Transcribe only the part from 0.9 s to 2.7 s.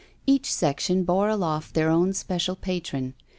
bore aloft their own special